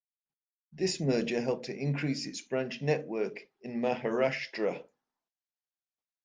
This 0.73 0.99
merger 0.99 1.39
helped 1.41 1.69
it 1.69 1.77
increase 1.77 2.25
its 2.25 2.41
branch 2.41 2.81
network 2.81 3.39
in 3.61 3.79
Maharashtra. 3.83 4.85